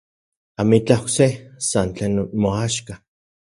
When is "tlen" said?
1.95-2.13